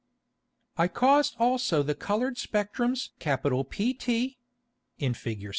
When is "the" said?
1.83-1.93